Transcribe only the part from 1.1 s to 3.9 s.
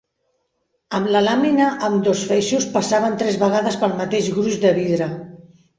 la làmina ambdós feixos passaven tres vegades